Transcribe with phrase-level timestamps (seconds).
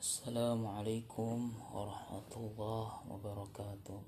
[0.00, 1.36] السلام عليكم
[1.76, 4.00] ورحمة الله وبركاته.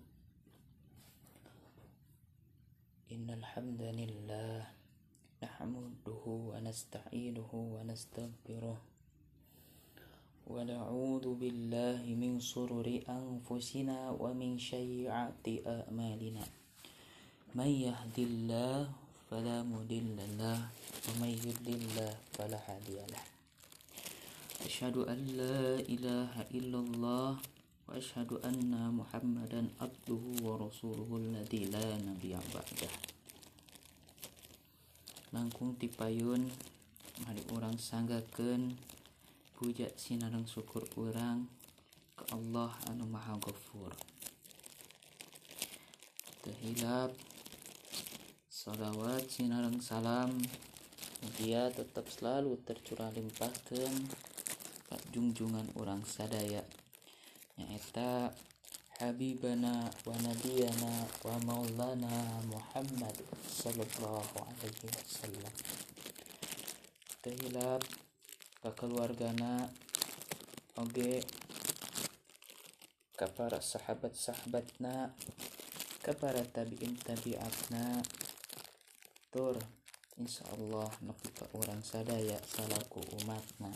[3.12, 4.60] إن الحمد لله
[5.44, 8.78] نحمده ونستعينه ونستغفره
[10.48, 16.44] ونعوذ بالله من شرور أنفسنا ومن سيئات أعمالنا
[17.52, 18.88] من يهد الله
[19.28, 20.60] فلا مضل له
[21.04, 23.31] ومن يضلل فلا هادي له.
[24.65, 27.31] أشهد أن لا إله إلا الله
[27.87, 32.91] وأشهد أن محمدا عبده ورسوله الذي لا نبي بعده
[35.35, 36.47] langkung tipayun
[37.27, 38.79] mari orang sanggakeun
[39.59, 41.51] puja sinareng syukur orang
[42.15, 43.91] ke Allah anu maha ghafur
[46.47, 47.11] terhilap
[48.47, 50.31] salawat sinareng salam
[51.35, 53.93] dia tetap selalu tercurah limpahkan
[55.12, 56.64] junjungan orang sadaya
[57.60, 58.32] nyaeta
[59.02, 60.92] Habibana wa Nabiyana
[61.26, 63.16] wa Maulana Muhammad
[63.50, 65.54] sallallahu alaihi wasallam.
[67.18, 67.82] Tehilap
[68.78, 69.66] keluargana
[70.78, 71.26] oge
[73.18, 75.10] ka para sahabat-sahabatna
[75.98, 78.06] ka para tabiin tabiatna
[79.34, 79.58] tur
[80.14, 83.74] insyaallah nepi ka urang sadaya salaku umatna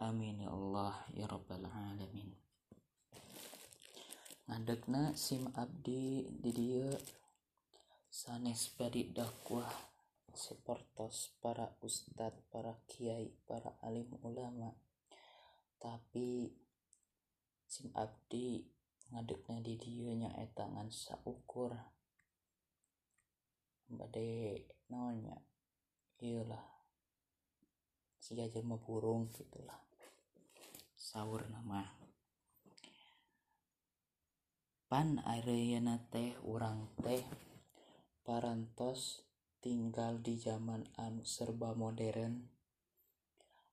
[0.00, 2.32] amin ya Allah ya rabbal alamin.
[4.48, 6.88] Ngadegna sim abdi di dieu
[8.08, 9.68] sanes badi dakwah
[10.32, 14.72] sepertos para ustad para kiai para alim ulama.
[15.76, 16.48] Tapi
[17.68, 18.64] sim abdi
[19.12, 21.76] ngadegna di dieu nyaeta ngan saukur.
[23.92, 25.36] Bade naonnya
[26.24, 26.64] iyalah
[28.16, 29.89] siga jelema burung gitulah
[31.10, 31.82] sahur nama.
[34.86, 37.26] Pan areana teh urang teh.
[38.22, 39.26] Parantos
[39.58, 42.46] tinggal di zaman anu serba modern.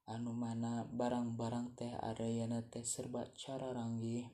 [0.10, 4.26] Anu mana barang-barang teh areana teh serba cara ranggih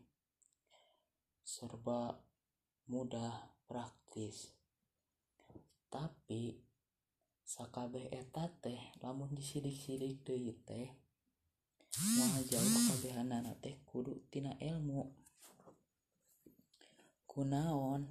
[1.44, 2.24] serba
[2.88, 4.56] mudah praktis.
[5.92, 6.56] Tapi
[7.44, 11.03] sakabeh eta teh lamun disidik-sidik deui teh
[12.02, 15.14] moal jauh kabehanana teh kudu tina ilmu.
[17.30, 18.10] Kunaon?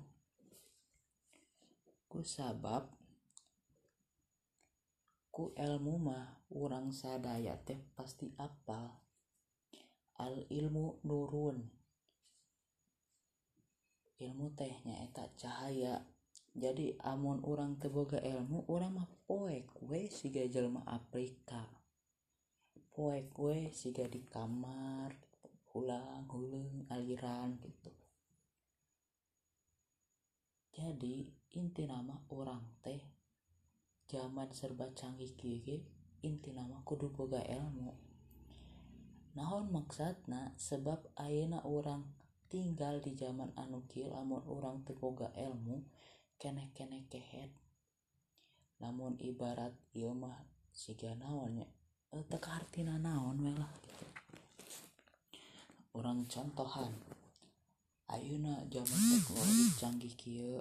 [2.06, 2.87] Ku sabab
[5.34, 8.87] ku ilmu mah urang sadaya teh pasti apal.
[10.22, 11.59] Al ilmu nurun.
[14.22, 16.06] Ilmu teh nyaeta cahaya.
[16.53, 21.81] Jadi amun orang teboga ilmu orang mah poek we siga jelma Afrika
[22.93, 25.17] poek we siga di kamar
[25.73, 27.89] hulang huleng aliran gitu.
[30.77, 31.25] Jadi
[31.57, 33.01] inti nama orang teh
[34.05, 35.81] zaman serba canggih kieu
[36.21, 37.97] inti nama kudu boga ilmu.
[39.41, 40.53] Naon maksudna?
[40.61, 42.05] Sebab ayeuna orang
[42.53, 45.81] tinggal di zaman anu kieu lamun orang teu boga ilmu
[46.37, 47.57] kene-kene kehet.
[48.85, 50.45] Namun ibarat ieu mah
[50.77, 51.73] siga naonnya
[52.12, 54.05] teu artina naon we lah gitu.
[55.97, 56.93] orang contohan.
[58.12, 60.61] Ayeuna zaman teknologi canggih kieu.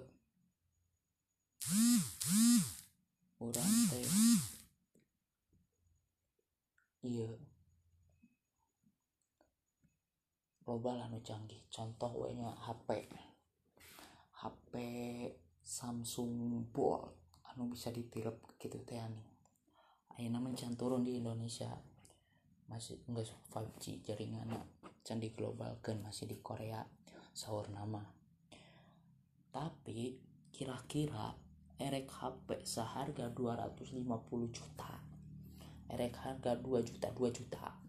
[3.35, 4.07] Orang teh
[7.03, 7.27] iya.
[10.63, 11.59] Loba anu canggih.
[11.67, 13.11] Contoh we nya HP
[14.39, 14.71] HP
[15.59, 17.11] Samsung Bold
[17.51, 19.03] anu bisa ditilep gitu teh
[20.21, 21.73] anu ayeuna mencan turun di Indonesia.
[22.69, 24.53] Masih enggak 5G jaringan
[25.01, 26.85] can di globalkan masih di Korea
[27.33, 28.05] sahur nama.
[29.49, 30.21] Tapi
[30.53, 31.33] kira-kira
[31.81, 34.05] erek HP seharga 250
[34.53, 34.93] juta.
[35.89, 37.81] Erek harga 2 juta 2 juta.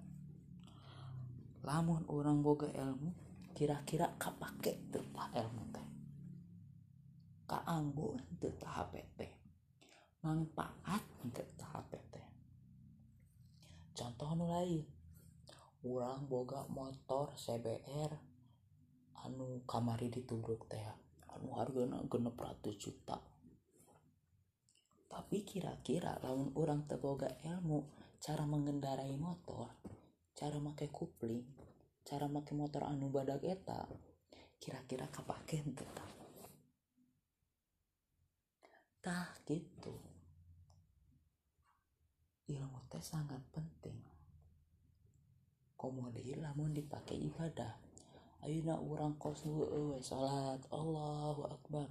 [1.68, 3.12] Lamun orang boga ilmu
[3.52, 5.88] kira-kira kapake tetah ilmu teh?
[7.44, 9.32] Kaanggo tetah HP teh?
[10.24, 12.11] Manfaat tetah HP
[13.92, 14.84] contoh nu lain.
[15.82, 18.12] Orang boga motor CBR
[19.22, 20.86] anu kamari dituduk teh
[21.34, 23.18] anu hargana genep ratus juta.
[25.12, 27.84] Tapi kira-kira lamun orang teboga ilmu
[28.22, 29.68] cara mengendarai motor
[30.32, 31.44] cara make kupling
[32.06, 33.84] cara make motor anu badak eta
[34.62, 35.10] kira-kira
[35.50, 35.90] henteu
[39.02, 40.11] tah gitu
[42.50, 43.98] ilmu teh sangat penting.
[45.78, 47.74] Komodi lamun dipakai ibadah.
[48.42, 50.62] Ayeuna urang kos eueuh salat.
[50.70, 51.86] Allahu akbar.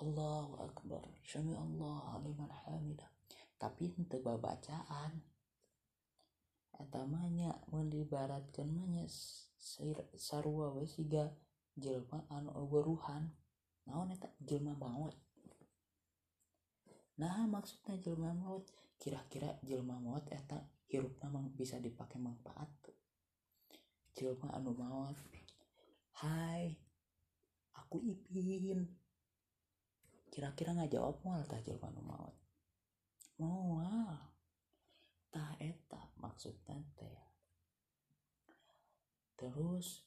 [0.00, 1.04] Allahu akbar.
[1.24, 3.08] Syami Allah liman hamidah.
[3.56, 5.20] Tapi henteu babacaan.
[6.74, 9.06] Eta mah nya mun dibaratkeun
[10.18, 10.84] sarua we
[11.74, 13.30] jelma anu eueuruhan
[13.86, 14.28] naon eta?
[14.42, 15.14] Jelma maut.
[17.20, 18.66] Nah maksudnya jelma maut
[19.04, 20.56] kira-kira jelma maut eta
[20.88, 22.72] hirup memang bisa dipakai manfaat?
[24.16, 25.20] Jelma anu maut
[26.24, 26.72] hai
[27.76, 28.88] aku ipin.
[30.32, 32.36] Kira-kira nggak jawab mual tah jelma anu maut?
[33.36, 34.16] Mual.
[35.28, 37.20] Tah eta maksudnya teh.
[39.36, 40.00] Terus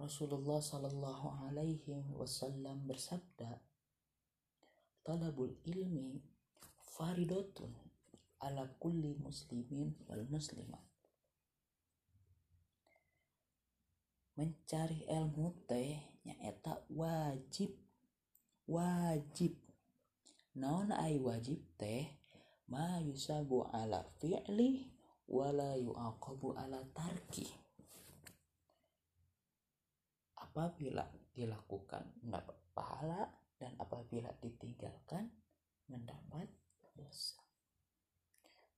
[0.00, 3.60] Rasulullah Shallallahu Alaihi Wasallam bersabda
[5.04, 6.33] talabul ilmi
[6.94, 7.74] faridotun
[8.38, 10.82] ala kulli muslimin wal muslimat.
[14.38, 17.74] Mencari ilmu teh nyaeta wajib.
[18.70, 19.58] Wajib.
[20.54, 22.06] Naon ai wajib teh?
[22.70, 24.88] Ma yusabu ala fi'li
[25.28, 27.46] wala yu'aqabu ala tarki.
[30.38, 31.04] Apabila
[31.34, 33.26] dilakukan mendapat pahala
[33.58, 35.26] dan apabila ditinggalkan
[35.90, 36.46] mendapat
[36.94, 37.42] dosa.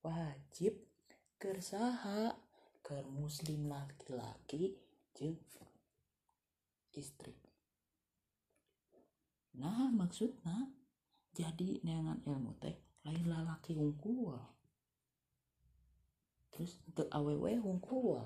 [0.01, 0.75] Wajib
[1.37, 2.33] kersaha
[2.81, 4.79] ke muslim laki-laki
[5.13, 5.37] jeung
[6.97, 7.37] istri.
[9.57, 10.73] Nah maksudnya
[11.37, 14.37] jadi neangan ilmu teh lain lalaki hungkul.
[16.53, 18.25] Terus untuk awewe hungkul.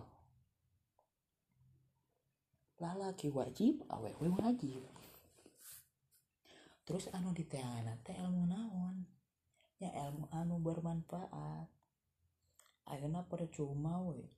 [2.79, 4.87] Lalaki wajib awewe wajib.
[6.87, 9.20] Terus anu di tengah teh ilmu naon
[9.81, 11.69] ya ilmu anu bermanfaat.
[12.91, 14.29] Ayeuna percuma we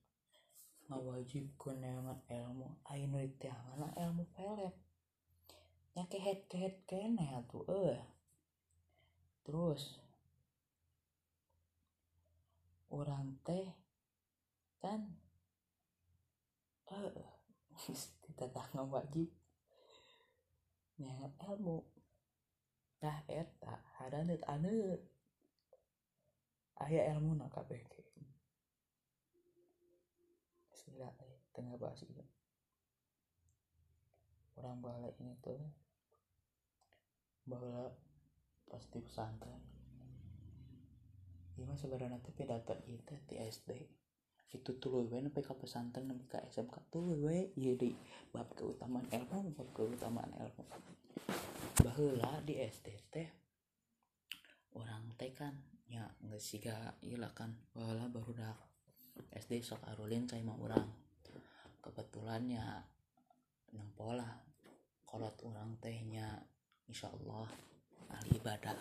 [0.86, 2.78] ngawajibkeun neangan ilmu.
[2.86, 4.74] Ayeuna di tengah ilmu pelet
[5.92, 8.00] nya kehet kehet kene atuh eh
[9.44, 10.00] terus
[12.88, 13.68] orang teh
[14.80, 15.12] kan
[16.88, 17.12] eh
[18.38, 19.28] tidak wajib
[20.96, 21.84] nyangat ilmu.
[23.02, 25.11] Tah eta hadaneut aneut
[26.80, 27.80] aya ilmu na kabeh
[30.72, 32.24] sila eh tengah bahas itu
[34.60, 35.58] orang bala ini tuh
[37.48, 37.90] bala
[38.70, 39.60] pasti pesantren.
[41.58, 43.70] Ini sebenarnya tapi pidato itu di SD
[44.52, 47.92] itu tuh we nepi ka pesantren nepi ka SMK tuh we ieu di
[48.32, 50.64] bab keutamaan ilmu bab keutamaan ilmu.
[51.82, 53.28] Baheula di SD teh
[54.76, 55.52] orang teh kan
[55.92, 57.52] nya geus siga ieu kan.
[57.76, 58.56] Baheula barudak
[59.36, 60.88] SD sok arulin cai mah urang.
[61.84, 62.64] Kebetulannya
[63.76, 64.24] nang pola
[65.04, 66.40] kolot orang tehnya
[66.88, 67.44] insya Allah
[68.08, 68.80] ahli ibadah.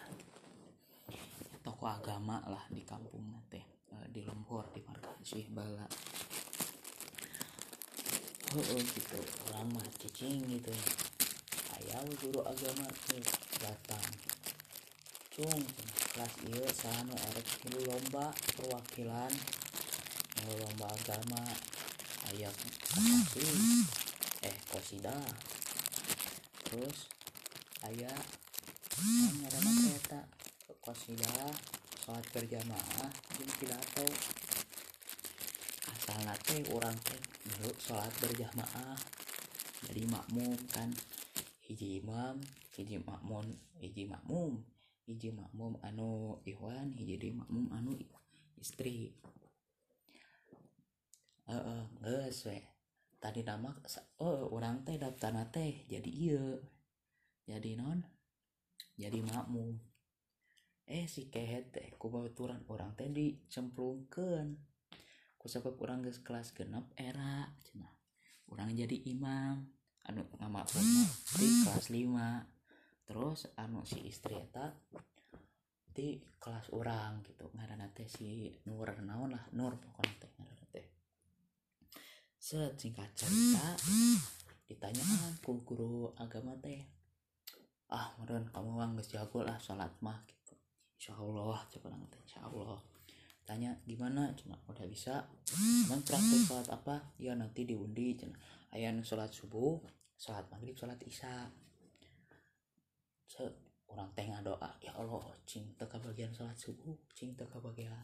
[1.60, 3.68] Toko agama lah di kampung teh
[4.08, 5.84] di lembur di markasi bala.
[8.56, 9.20] Oh, oh gitu.
[9.52, 10.72] Orang mah cicing gitu
[11.76, 13.20] ayah guru agama tuh
[13.60, 14.08] datang.
[15.32, 15.64] Cung
[16.12, 19.32] kelas iya sama erek dulu lomba perwakilan
[20.44, 21.44] mau lomba agama
[22.32, 23.88] ayah kasih
[24.44, 25.16] eh kosida
[26.68, 27.08] terus
[27.88, 28.20] ayah
[29.40, 30.22] ngarana kereta
[30.84, 31.32] kosida
[32.02, 34.08] sholat berjamaah jeung pidato.
[35.94, 38.98] Asal nate orang teh dulu sholat berjamaah.
[39.86, 40.90] Jadi makmum kan
[41.70, 42.42] hiji imam
[42.74, 43.46] hiji makmum
[43.80, 44.60] hiji makmum
[45.06, 47.98] hiji makmum anu ikhwan hiji di makmum anu
[48.58, 49.16] istri.
[51.50, 52.60] Eh uh, geus we.
[53.22, 53.70] Tadi nama
[54.22, 56.46] oh orang teh daftar teh jadi iya
[57.46, 58.02] jadi non
[58.98, 59.78] jadi makmum.
[60.90, 64.58] Eh si kehet teh kubaturan orang teh dicemplungkan
[65.42, 67.50] ku sebab orang geus kelas genap era
[68.52, 69.66] orang jadi imam
[70.06, 70.62] anu nama
[71.34, 72.61] di kelas 5
[73.08, 74.72] terus anu si istri eta
[75.92, 77.52] di kelas orang gitu.
[77.52, 80.88] Ngaranna teh si Nur naon lah Nur pokoknya teh ngaranna teh.
[82.40, 83.76] Set singkat cerita
[84.66, 86.80] ditanyakan ku guru agama teh
[87.92, 90.56] ah meren kamu bang geus jago lah salat mah gitu.
[90.96, 92.80] Insya Allah coba nang insya Allah
[93.44, 94.32] tanya gimana?
[94.40, 95.28] Cina udah bisa.
[95.84, 97.12] Emang praktek sholat apa?
[97.20, 98.32] Ya nanti diundi cina.
[98.72, 99.76] Ayah sholat subuh
[100.16, 101.52] sholat maghrib sholat isya
[103.32, 103.44] se
[103.88, 108.04] orang teh doa ya Allah cing teka bagian sholat subuh cing teka bagian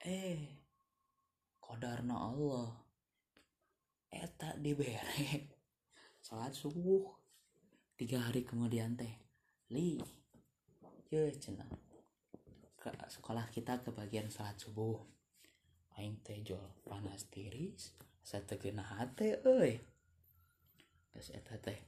[0.00, 0.60] eh
[1.60, 2.72] kadarna Allah
[4.10, 4.98] eta dibere
[6.26, 7.06] salat subuh.
[7.94, 9.12] Tiga hari kemudian teh
[9.70, 10.00] li
[11.12, 11.68] ya cina
[12.80, 14.98] ke sekolah kita ke bagian salat subuh.
[16.00, 17.92] Aing teh jual panas tiris
[18.24, 19.78] saya tegena hati euy.
[21.12, 21.78] Terus eta teh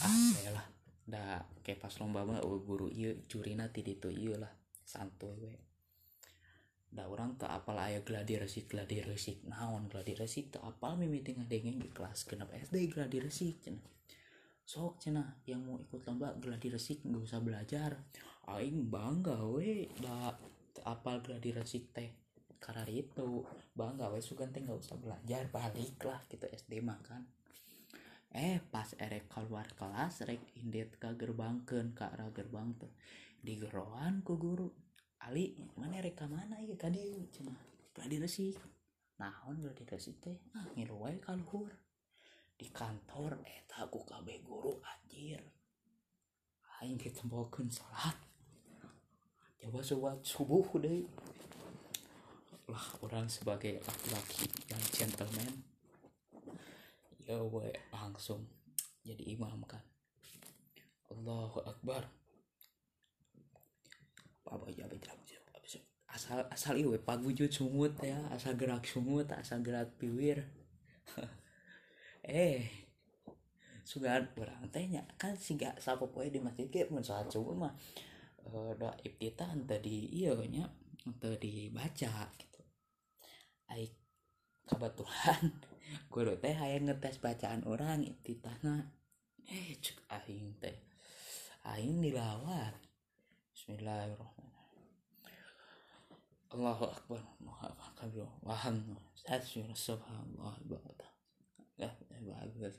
[0.00, 0.73] ah teh lah
[1.04, 4.50] da kayak pas lomba mah eueuh guru ieu curina ti ditu ieu lah
[4.84, 5.54] santuy we.
[6.94, 11.36] Da orang tak apal aya gladi resik gladi resik naon gladi resik tak apal mimiti
[11.36, 13.84] ngadengeng di kelas kenapa SD gladi resik cenah.
[14.64, 18.00] Sok cenah yang mau ikut lomba gladi resik nggak usah belajar.
[18.48, 20.32] Aing bangga we da
[20.88, 22.24] apal gladi resik teh
[22.64, 23.44] karena itu
[23.76, 27.28] bangga we sugan teh nggak usah belajar balik lah gitu SD makan
[28.34, 32.90] eh pas erek keluar kelas rek indet ke gerbangkeun ke arah gerbang tuh.
[33.38, 34.66] Di geroan ku guru
[35.24, 37.54] Ali mana reka mana ya kadi cina
[37.94, 38.58] gladi resik.
[39.22, 40.36] Naon gladi resik teh?
[40.58, 41.70] Ah ngilu wae kaluhur
[42.58, 45.38] di kantor eta ku kabeh guru anjir.
[46.82, 48.18] Aing ditembokeun salat.
[49.62, 51.06] Coba sholat subuh deh.
[52.66, 55.73] Lah orang sebagai laki-laki yang gentleman
[57.24, 58.44] ya we langsung
[59.04, 59.82] jadi imam kan.
[61.12, 62.08] Allahu Akbar.
[64.44, 64.64] Apa
[66.14, 68.16] asal asal iwe pagujud sungut ya.
[68.30, 70.46] Asal gerak sungut asal gerak piwir.
[72.24, 72.64] Eh
[73.84, 77.76] sugan orang tanya kan sih gak sapa poe di masjid kayak mun salat subuh mah
[78.48, 80.64] uh, doa iftitah tadi iya nya
[81.20, 82.60] tadi dibaca gitu.
[83.68, 83.92] Aik
[84.64, 85.52] kebetulan
[86.08, 88.92] guru teh hayang ngetes bacaan orang iftitahna
[89.48, 90.76] eh cek aing teh.
[91.64, 92.76] Aing dilawat
[93.54, 94.88] Bismillahirrahmanirrahim.
[96.52, 97.22] Allahu Akbar.
[97.40, 98.28] Allahu Akbar.
[98.44, 98.76] Wahan
[99.72, 100.54] Subhanallah.
[101.80, 102.76] Ya, bagus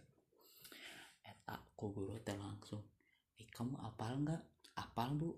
[1.26, 2.86] eta ku guru teh langsung.
[3.38, 4.42] Eh kamu apal nggak?
[4.78, 5.34] Apal bu?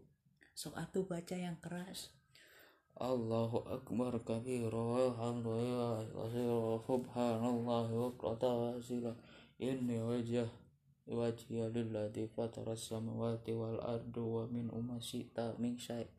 [0.58, 2.17] Sok atuh baca yang keras
[2.98, 6.02] Allahu akbar kabira alhamdulillah
[6.82, 9.14] subhanallah wa qadasila
[9.62, 10.50] inni wajah
[11.06, 16.10] wajhiya lilladzi fatara samawati wal ardu wa min umasita min syai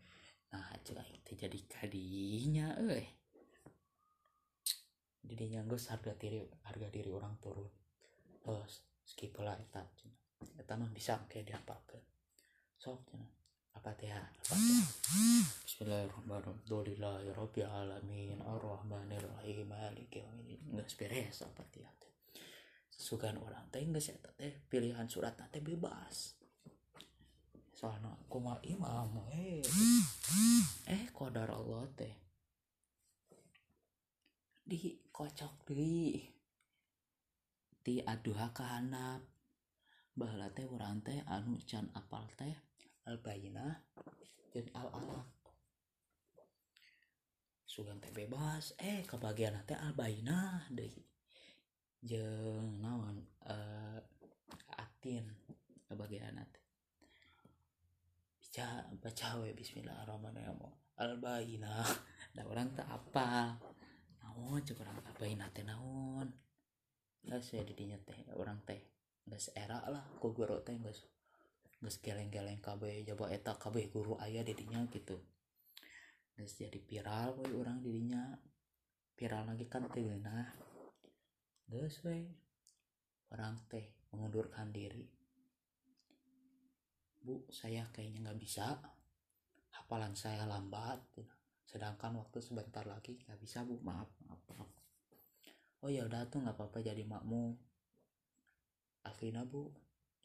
[0.55, 3.11] nah cek itu jadi kadinya euy
[5.27, 7.75] jadi nyanggus harga diri harga diri orang turun
[8.39, 9.83] terus skip lah eta
[10.63, 12.07] eta bisa kayak diapalkeun
[12.79, 13.38] sok cenah
[13.89, 14.13] apa teh
[15.65, 18.37] Bismillahirrahmanirrahim.
[18.45, 20.77] Arrahmanirrahim maliki yaumiddin.
[20.77, 21.89] Geus beres apa teh
[22.93, 23.65] sugan orang.
[23.73, 24.53] Teh geus eta teh.
[24.69, 26.37] Pilihan surat teh bebas.
[27.73, 29.65] Soalnya kumaha imam eh.
[30.85, 32.13] Eh qadar Allah teh.
[34.69, 36.29] Dikocok di.
[37.81, 39.25] Di aduha ke handap
[40.13, 42.68] bahala teh urang teh anu can apal teh
[43.09, 43.73] al bayinah
[44.53, 45.29] jeung al alaq
[47.65, 48.77] sugan teh bebas.
[48.77, 51.01] Eh kebagian teh al bayinah deui
[52.05, 53.17] jeung naon
[53.49, 53.97] uh,
[54.77, 55.25] atin
[55.89, 56.65] kebagian teh.
[58.45, 58.69] Baca
[59.01, 60.69] baca we bismillahirrahmanirrahim.
[61.01, 61.89] Al bayinah
[62.37, 63.57] da orang teh apa?
[64.21, 66.29] Naon cek orang apain teh naon?
[67.25, 68.81] Saya didinya teh orang teh
[69.29, 70.97] nggak seera lah ku guru teh nggak
[71.79, 75.15] nggak geleng-geleng kabeh coba eta kabeh guru ayah didinya gitu.
[76.35, 78.35] Nggak jadi viral we orang didinya.
[79.15, 80.51] Viral lagi kan teh nah.
[81.71, 81.87] We
[83.31, 85.07] orang teh mengundurkan diri.
[87.23, 88.75] Bu saya kayaknya nggak bisa.
[89.79, 90.99] Hafalan saya lambat
[91.69, 93.79] sedangkan waktu sebentar lagi nggak bisa bu.
[93.87, 94.71] Maaf maaf maaf.
[95.79, 97.55] Oh ya udah tuh nggak apa-apa jadi makmu
[99.07, 99.71] akhirnya bu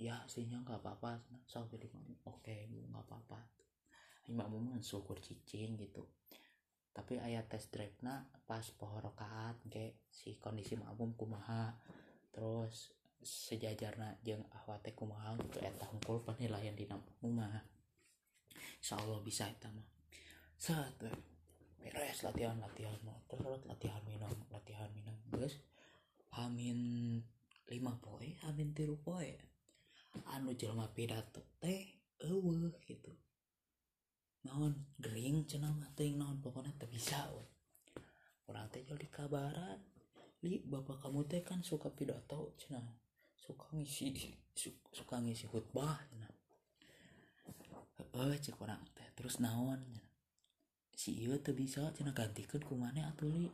[0.04, 1.16] ya sihnya nggak apa-apa
[1.48, 3.40] jadi makmu oke bu nggak apa-apa.
[4.36, 6.04] Makmu mensyukur cicing gitu.
[6.92, 11.72] Tapi ayat tes drive na pas pohon rokaat kayak si kondisi makmum kumaha.
[12.36, 12.92] Terus
[13.24, 15.64] sejajarna jeng ahwate kumaha gitu.
[15.64, 17.64] Eta hungkul penilaian di mah
[18.84, 19.88] insya Allah bisa itu mah.
[20.60, 21.08] Satu
[21.80, 23.00] beres latihan latihan
[23.32, 25.16] terus latihan minum latihan minum.
[25.32, 25.64] Guys
[26.36, 27.20] amin
[27.72, 29.53] lima poe amin tiru poe
[30.34, 31.82] anu jelma pidato teh
[32.22, 33.12] eueuh gitu.
[34.44, 37.46] Naon gering cenah mah teuing naon pokoknya teu bisa we
[38.48, 39.80] urang teh jadi kabaran
[40.44, 42.84] li bapak kamu teh kan suka pidato cenah
[43.40, 44.12] suka ngisi
[44.92, 46.34] suka ngisi khutbah cenah.
[48.14, 50.08] Eh cek orang teh terus naon cenah.
[50.94, 53.50] Si iya tuh bisa cina gantikan ku mana atuh li.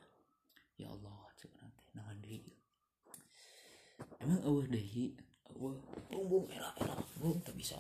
[0.82, 2.60] Ya Allah sekarang teh naon deui
[4.20, 5.16] emang eueuh deui
[5.56, 5.78] eueuh
[6.10, 7.78] bung bung era era bung tak bisa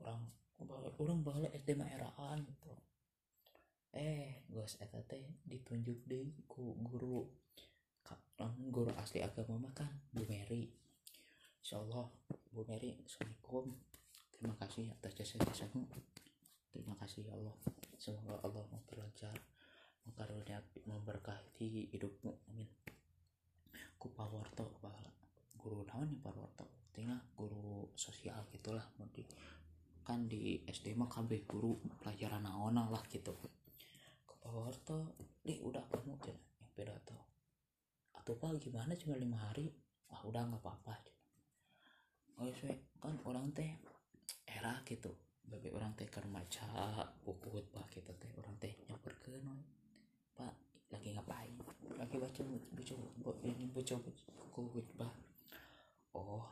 [0.00, 0.20] orang
[1.00, 2.72] orang bala SD mah eraan gitu.
[3.96, 5.00] Eh guys eta
[5.48, 7.24] ditunjuk deh ku guru
[8.68, 10.68] guru asli agama mah kan Bu Mary.
[11.64, 12.06] Insyaallah
[12.52, 13.72] Bu Mary assalamualaikum.
[14.36, 15.88] Terima kasih atas jasa jasamu
[16.72, 17.56] terima kasih ya Allah.
[17.96, 19.32] Semoga Allah memperlancar
[20.04, 22.32] mengkarunia memberkati hidupmu.
[22.52, 22.68] Amin.
[23.96, 24.76] Ku pawarto
[25.56, 28.88] guru naon nih pawarto tinggal guru sosial gitulah
[30.00, 33.36] kan di SD mah kabeh guru pelajaran naon lah gitu
[34.40, 37.18] Pawarto deh udah kamu aja yang pidato
[38.14, 39.68] atau pak gimana cuma lima hari
[40.14, 40.94] ah udah nggak apa-apa
[42.40, 42.72] oh iya
[43.02, 43.74] kan orang teh
[44.46, 45.12] era gitu
[45.46, 49.58] bagi orang teh kan maca buku pak gitu teh orang teh nyamper ke non
[50.38, 50.54] pak
[50.94, 51.54] lagi ngapain
[51.98, 52.94] lagi baca baca
[53.50, 54.62] ini baca buku
[54.94, 55.14] pak
[56.14, 56.46] oh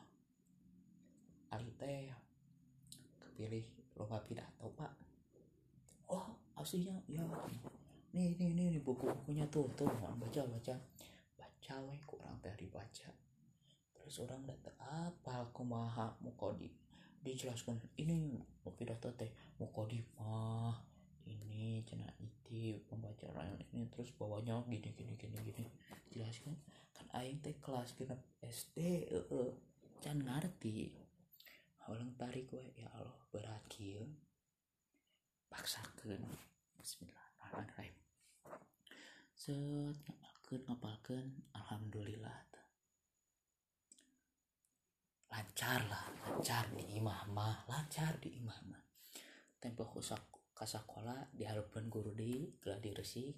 [1.81, 2.13] teh
[3.21, 3.65] kepilih
[3.99, 4.93] lomba pidato pak.
[6.11, 7.25] Oh aslinya ya
[8.15, 10.75] nih nih nih, nih buku-bukunya tuh tuh baca baca.
[11.35, 13.11] Baca weh kurang teh dibaca.
[13.95, 16.71] Terus orang datang apa kumaha muka di
[17.25, 18.37] dijelaskan ini
[18.77, 20.77] pidato teh muka di mah
[21.25, 25.65] ini cina itu pembacaan ini terus bawahnya gini gini gini gini.
[26.13, 26.55] Jelaskan
[26.95, 28.79] kan aing teh kelas genap SD
[29.11, 29.51] eh uh,
[30.05, 31.04] can ngerti
[31.91, 34.05] orang tarik gue ya Allah berat kieu.
[35.51, 36.23] Paksakeun.
[36.81, 38.05] Bismillahirrahmanirrahim
[39.45, 42.39] set ngapalkan ngapalkan alhamdulillah
[45.35, 48.83] lancar lah lancar di imah mah lancar di imah mah.
[49.59, 50.23] Tempo kusak
[50.55, 53.37] kasakola diharapkan guru di gladi resik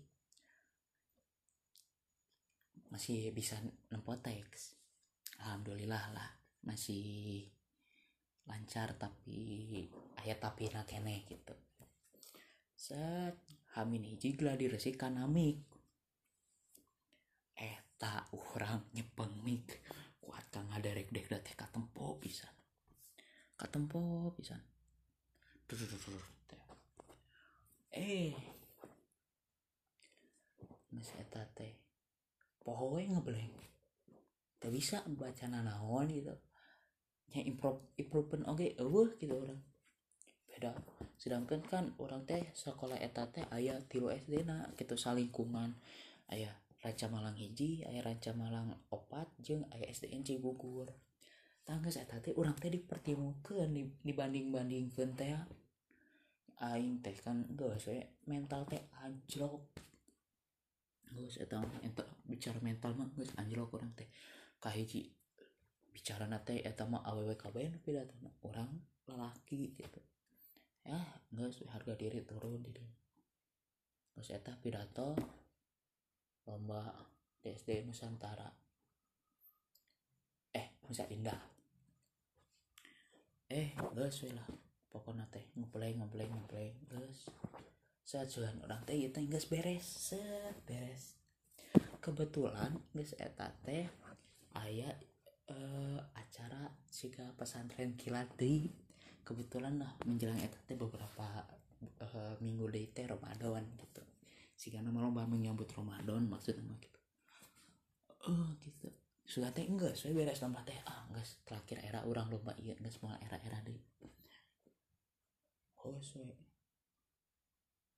[2.92, 3.58] masih bisa
[3.90, 4.76] nempo teks
[5.42, 6.30] alhamdulillah lah
[6.62, 7.48] masih
[8.46, 9.84] lancar tapi
[10.22, 11.54] ayat tapi nakene gitu.
[12.74, 13.36] Set
[13.74, 15.66] hamin hiji gladi resik kanamik
[17.96, 19.80] tak orang nyepeng mik.
[20.20, 22.52] Kuat kang ada rek dek teh katempo pisan.
[23.56, 24.60] Katempo pisan.
[27.96, 28.36] Eh.
[30.92, 31.72] Mas eta teh.
[32.60, 33.54] Pohoe ngebleng
[34.56, 36.32] tak bisa baca naon gitu
[37.34, 39.60] nya improv improvean oke eueuh gitu orang.
[40.46, 40.72] Beda.
[41.16, 45.74] Sedangkan kan orang teh sekolah eta teh ayah tilu SD na gitu salingkungan
[46.32, 50.92] ayah Ranca Malang hiji aya Ranca Malang opat jeng aya SDN Cibubur
[51.66, 53.74] tangga saya tadi orang teh dipertimbangkan
[54.06, 55.34] dibanding bandingkan teh.
[56.56, 59.60] Aing teh kan gak saya mental teh anjlok.
[61.36, 64.08] Tahu ente bicara mental mah gak anjlok orang teh.
[64.62, 65.10] Kahiji
[65.96, 68.12] bicara nate eta mah aww kabeh pidato
[68.44, 68.68] orang
[69.08, 70.04] lelaki gitu.
[70.84, 71.00] Ya
[71.32, 72.76] nggak harga diri turun di
[74.12, 75.16] terus eta pidato
[76.44, 76.84] lomba
[77.40, 78.44] DSD Nusantara.
[80.52, 81.40] Eh Nusa Indah.
[83.48, 84.48] Eh guys lah.
[84.92, 87.32] Pokoknya teh ngeplay ngeplay ngeplay guys
[88.06, 91.16] saat jalan orang teh itu guys beres set beres.
[92.04, 93.88] Kebetulan guys eta teh
[94.60, 94.92] ayah
[96.96, 98.72] siga pesantren kilat di
[99.20, 101.44] kebetulan lah menjelang eta teh beberapa
[102.00, 104.00] uh, minggu deh teh Ramadan gitu.
[104.56, 107.00] Sehingga nama lomba menyambut Ramadan maksudnya gitu.
[108.32, 108.88] Oh gitu.
[109.28, 110.80] Sudah teh enggak saya beres lomba teh.
[110.88, 113.76] Ah enggak terakhir era orang lomba iya enggak semua era-era deh
[115.86, 116.34] oh saya.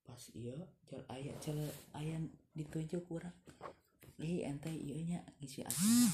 [0.05, 1.59] Pas iya jal ayah jal
[1.97, 2.21] ayah
[2.53, 3.37] ditunjuk kurang
[4.19, 6.11] ih ente iya nya ngisi acara.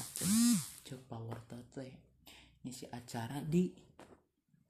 [0.85, 1.89] Cek power teh
[2.65, 3.69] ngisi acara di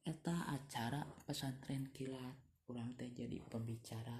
[0.03, 2.35] eta acara pesantren kilat.
[2.67, 4.19] Kurang teh jadi pembicara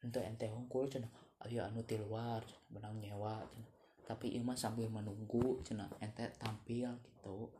[0.00, 1.08] untuk ente hongkul cina
[1.44, 3.68] ayo anu di luar benang nyewa cina
[4.06, 7.50] tapi ima sambil menunggu cina ente tampil gitu.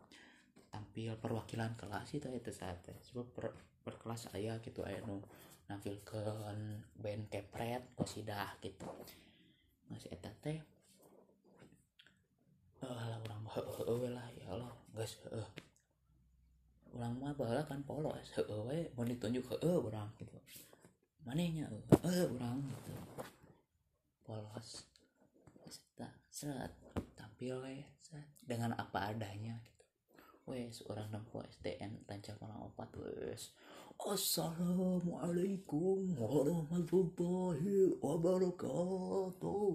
[0.70, 3.50] Tampil perwakilan kelas itu itu saat sebab per,
[3.82, 5.18] per kelas ayah gitu ayah nu
[5.66, 8.86] nampilkan band kepret kosidah gitu.
[9.90, 10.62] Masih eta teh
[12.88, 14.72] lah orang heeh lah ya Allah.
[14.96, 15.48] Guys heeh
[16.90, 20.34] orang mah bahala kan polos heeh mau ditunjuk heeh orang gitu.
[21.26, 22.92] Manehnya eh orang gitu.
[24.24, 24.68] Polos.
[25.68, 26.72] Set set.
[27.14, 27.86] Tampil we
[28.42, 29.84] dengan apa adanya gitu.
[30.50, 33.54] Wes orang nempo SDN rancang malang opat wes
[34.00, 39.68] Assalamualaikum warahmatullahi wabarakatuh.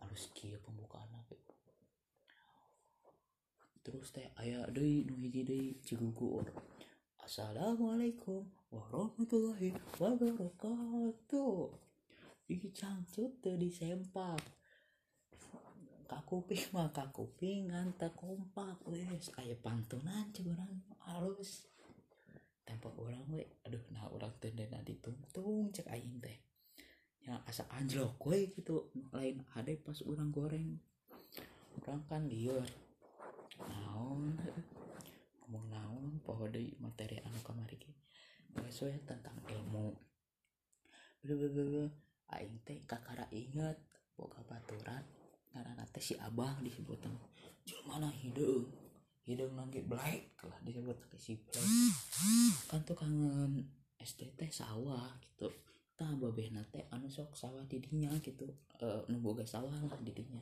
[0.00, 1.54] Halus kia pembukaan gitu
[3.90, 6.46] terus teh ayah deui nu hiji deui cigugur
[7.26, 8.42] Assalamualaikum
[8.74, 9.70] warahmatullahi
[10.02, 11.58] wabarakatuh.
[12.50, 14.38] Ih cangcut teu disempak.
[16.10, 19.30] Kakuping mah kakuping nganta kompak wes.
[19.38, 20.74] Aya pantunan cek urang
[21.06, 21.70] halus
[22.66, 26.38] tempat orang we aduh nah orang tendena ditungtung cek aing teh.
[27.26, 30.78] Ya asa anjlok we gitu lain ada pas orang goreng.
[31.78, 32.89] Orang kan liur
[33.58, 34.38] naon?
[35.42, 37.90] Ngomong naon poho deui materi anu kamari ge.
[38.54, 39.90] Sesuai tentang ilmu.
[41.26, 41.90] Bener
[42.30, 43.76] aing teh kakara inget
[44.14, 45.02] boga baturan
[45.50, 47.02] karena teh si abah disebut
[47.82, 48.70] mana hidung
[49.26, 51.66] hidung nangge black lah disebut si black.
[52.70, 53.66] Kan tuh kangen
[53.98, 55.50] teh sawah gitu.
[55.98, 58.46] Tah babeh nate anu sok sawah didinya gitu.
[58.80, 60.40] E, nu boga sawah lah didinya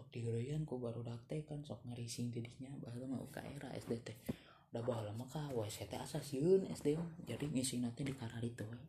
[0.00, 4.16] sok digereyan ku baru teh kan sok ngarising didinya bahala mah ka era SD teh.
[4.72, 6.96] Udah bahala mah ka WC teh asa sieun SD
[7.28, 8.80] jadi ngisi nate di karar itu we.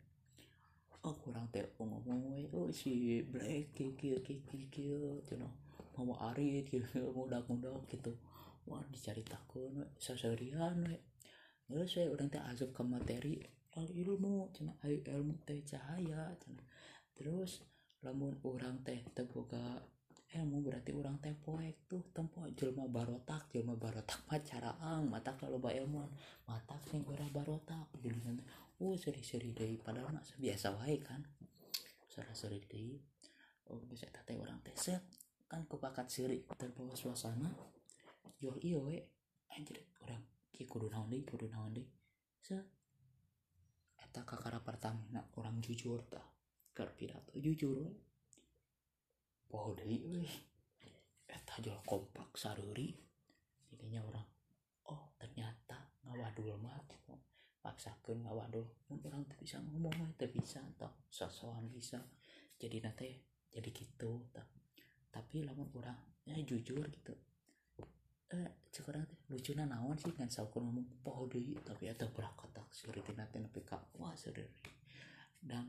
[1.04, 2.48] Oh kurang teh ngomong we.
[2.56, 4.24] Oh si black kieu kieu
[4.72, 5.52] kieu cenah
[6.00, 8.16] mau ari kieu mudak-mudak gitu.
[8.64, 9.88] Wah dicaritakeun we.
[10.00, 10.96] Saserian we.
[11.68, 13.36] Geus we urang teh asup ka materi.
[13.76, 14.48] Al ilmu
[14.88, 16.64] ayo ilmu teh cahaya cenah.
[17.12, 17.68] Terus
[18.00, 19.91] lamun urang teh teu boga
[20.32, 25.60] ilmu berarti urang teh poek tuh tempo jelma barotak jelma barotak mah caraang mata kalau
[25.60, 26.08] ba ilmuan
[26.48, 28.40] mata sing ora barotak jadi
[28.80, 31.20] oh seri-seri deui padahal mah biasa wae kan.
[32.08, 32.96] Seri-seri deui
[33.68, 35.04] oh bisa teh orang teh set
[35.52, 37.52] kan kepakat seri terbawa suasana.
[38.40, 39.04] Yo iyo we.
[39.52, 40.24] Anjir orang
[40.56, 41.92] ki kudu naon deui kudu naon deui.
[42.40, 42.64] Set.
[44.00, 46.24] Eta kakara pertama orang jujur tah
[46.72, 48.11] keur pidato jujur we
[49.52, 50.24] poho deui we
[51.28, 52.96] eta jual kompak saruri.
[53.68, 54.28] Jadinya orang
[54.88, 56.80] oh ternyata ngawadul mah
[57.60, 58.64] paksakan ngawadul.
[58.88, 62.00] Mun orang tuh bisa ngomong mah teu bisa toh sosokan bisa.
[62.56, 63.10] Jadi nate
[63.52, 64.48] jadi gitu toh
[65.12, 67.12] tapi lamun orang ya jujur gitu.
[68.32, 70.16] Eh sekarang lucuna naon sih?
[70.16, 74.48] Kan saukur ngomong poho deui tapi eta berakatak seureut nate nepi ka wah seureut
[75.42, 75.68] dan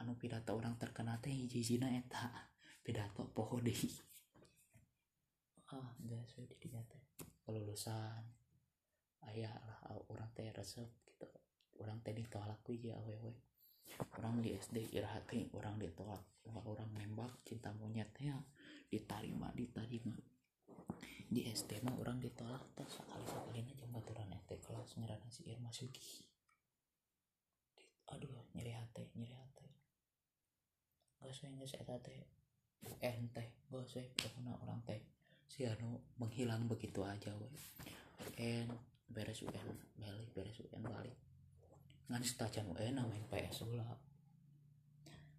[0.00, 2.53] anu pidato orang terkenal teh hiji-hijina eta
[2.84, 3.88] pidato poho deui
[5.74, 7.02] ah gas we di dinya teh
[7.42, 8.22] kelulusan.
[9.24, 11.26] Aya lah orang teh resep gitu.
[11.80, 13.32] Orang teh ditolak we ya awewe
[14.20, 16.22] orang di SD irahati orang ditolak.
[16.44, 18.36] Orang nembak cinta monyet ya.
[18.92, 25.42] Diterima di SD mah orang ditolak tak sekali sekali aja baturan SD kelas ngerana si
[25.50, 26.22] Irma Sugi
[28.12, 29.66] aduh nyeri hati nyeri hati.
[31.18, 31.82] Gak saya nggak saya
[32.84, 35.00] Teh gak saya pernah orang teh.
[35.48, 37.48] Si anu menghilang begitu aja we
[38.36, 38.68] UN
[39.10, 41.16] beres UN balik beres UN balik.
[42.08, 43.88] Ngan stajan UN main PS ulah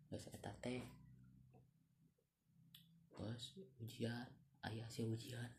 [0.10, 0.86] geus eta teh
[3.16, 4.28] bos ujian
[4.68, 5.52] ayah si ujian.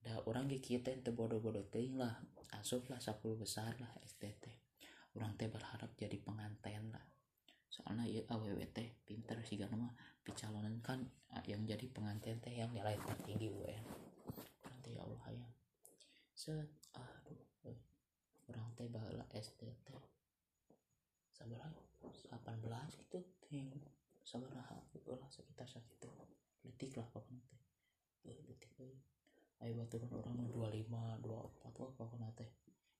[0.00, 2.16] Dah orang ge teu bodoh-bodoh lah.
[2.50, 4.50] Asup lah 10 besar lah STT
[5.14, 7.02] orang teh berharap jadi pengantin lah
[7.70, 8.42] soalnya ya aww
[8.74, 9.94] teh pinter sih gak mah
[10.26, 11.06] dicalonan kan
[11.46, 13.84] yang jadi pengantin teh yang nilai tertinggi UN
[14.66, 15.48] nanti ya Allah ya.
[16.34, 16.66] Set
[16.98, 17.38] aduh
[18.50, 19.94] orang teh bahala STT
[21.30, 21.70] sabar
[22.02, 23.70] 18 gitu ting
[24.26, 24.50] sabar
[25.06, 26.10] lah sekitar segitu.
[26.66, 27.62] Detik lah pokoknya teh.
[28.26, 28.74] Detik
[29.62, 30.90] ayo baturan orang 25
[31.22, 32.50] 24 wah pokoknya teh.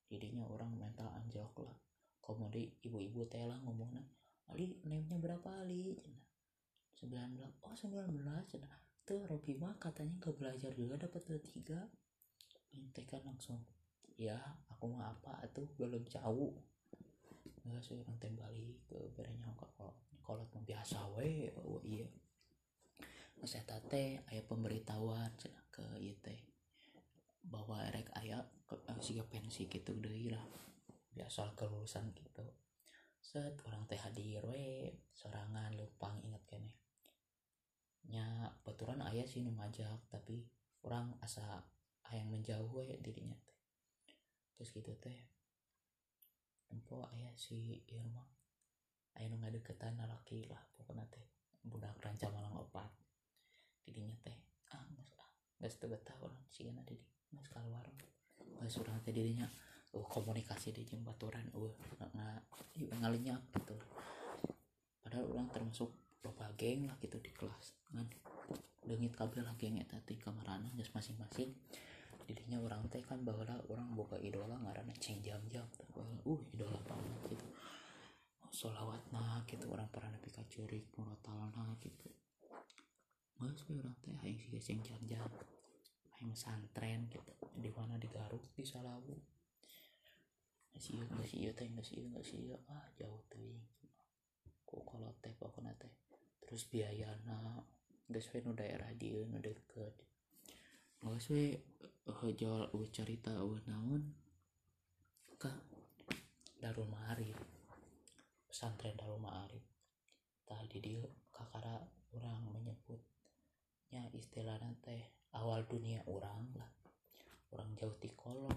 [0.07, 1.75] Jadinya orang mental anjlok lah.
[2.23, 4.07] Komodi ibu-ibu teh lah ngomongnya
[4.51, 5.95] Ali name-nya berapa Ali?
[6.99, 7.25] Cina.
[7.31, 8.71] 19 oh 19 cina.
[9.07, 11.87] Tuh Robi mah katanya gak belajar juga dapat tiga.
[12.95, 13.63] Teh kan langsung
[14.19, 14.37] ya
[14.69, 16.55] aku mah apa tuh belum jauh.
[17.65, 22.07] Nggak sih orang teh balik ke berenya kalau kalau biasa we oh iya.
[23.47, 25.83] Saya teh ayah pemberitahuan cina ke
[26.21, 26.43] teh.
[27.41, 30.45] Bahwa rek ayah ke siga pensi gitu deh lah.
[31.17, 32.45] Biasa kelulusan gitu
[33.31, 34.91] set orang teh hadir we.
[35.15, 36.75] Sorangan lupang inget kene.
[38.11, 40.43] Nya baturan ayah sih nu ngajak tapi
[40.83, 41.63] orang asa
[42.11, 43.59] ayang menjauh we dirinya teh.
[44.59, 45.15] Terus gitu teh.
[46.75, 48.27] Empo ayah si Irma
[49.15, 51.23] ayah nu ngadeketan laki lah pokoknya teh.
[51.63, 52.91] Budak ranca malang opat.
[53.87, 54.39] Didinya teh
[54.75, 55.31] ah nggak ah.
[55.63, 57.07] Nggak teu betah orang sih na didi.
[57.31, 57.87] Nggak keluar.
[58.59, 59.47] Nggak surang teh dirinya
[59.95, 63.77] uh, komunikasi di jembaturan uh nggak ngalinya gitu.
[65.03, 65.91] Padahal orang termasuk
[66.23, 68.07] loba geng lah gitu di kelas kan.
[68.81, 71.53] Dengit kabel lah geng eta teh kamarana masing-masing.
[72.25, 75.67] Dirinya orang teh kan bahwa orang boga idola ngaranna ceng jam jam.
[76.25, 77.47] Uh idola banget gitu.
[78.51, 82.09] Solawat nah gitu orang pernah nepi ka curik murotalna gitu.
[83.41, 85.29] Mas orang teh hayang sih ceng jam jam.
[86.17, 89.40] Hayang santren gitu di mana di Garut di Salawu
[90.71, 93.59] masih iya masih iya teh masih iya masih iya ah jauh tuh
[94.71, 95.91] kok kalau teh pokoknya teh.
[96.47, 97.63] Terus biayana
[98.11, 99.95] geus we nu daerah dieu nu deket.
[101.03, 101.59] Geus we
[102.07, 102.35] heuh
[102.71, 104.15] uh, cerita uh, naon?
[105.39, 105.51] Ka
[106.63, 107.35] Darul Ma'arif.
[108.47, 109.65] Pesantren Darul Ma'arif.
[110.47, 111.03] Tadi dia
[111.35, 111.83] kakara
[112.15, 115.03] orang menyebutnya istilahnya teh
[115.35, 116.71] awal dunia orang lah.
[117.51, 118.55] Orang jauh di kolot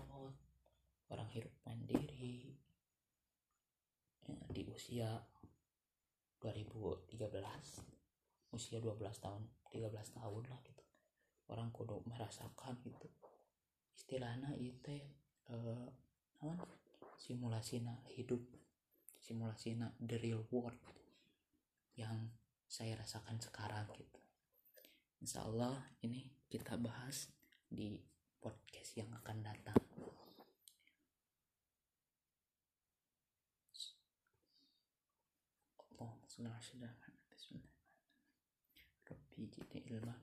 [1.14, 2.58] orang hidup mandiri.
[4.24, 5.20] Ya, di usia
[6.40, 7.20] 2013
[8.54, 10.84] usia 12 tahun 13 tahun lah gitu.
[11.50, 13.10] Orang kudu merasakan gitu.
[13.94, 15.02] Istilahnya itu
[15.50, 15.88] eh,
[17.18, 17.82] simulasi
[18.14, 18.42] hidup
[19.24, 20.76] simulasi the real world
[21.96, 22.28] yang
[22.68, 24.20] saya rasakan sekarang gitu.
[25.24, 27.32] Insya Allah ini kita bahas
[27.72, 27.96] di
[28.44, 29.80] podcast yang akan datang
[36.44, 36.92] Oh, sudah
[37.40, 37.64] sudah
[39.08, 40.20] Rabbi jidi ilmah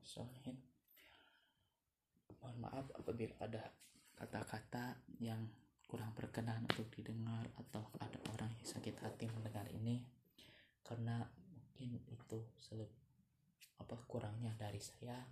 [0.00, 0.56] Soalnya
[2.40, 3.60] mohon maaf apabila ada
[4.16, 5.44] kata-kata yang
[5.84, 10.00] kurang berkenan untuk didengar atau ada orang yang sakit hati mendengar ini
[10.80, 12.88] karena mungkin itu seleb
[13.76, 15.28] apa kurangnya dari saya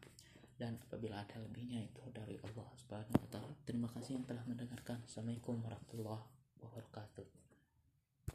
[0.61, 3.53] dan apabila ada lebihnya itu dari Allah Subhanahu wa taala.
[3.65, 5.05] Terima kasih yang telah mendengarkan.
[5.05, 6.25] Assalamualaikum warahmatullahi
[6.61, 7.46] wabarakatuh.